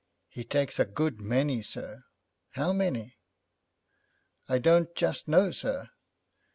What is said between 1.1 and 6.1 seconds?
many, sir.' 'How many?' 'I don't just know, sir.'